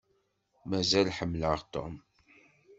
Mazal 0.69 1.07
ḥemmleɣ 1.17 1.53
Tom. 1.73 1.95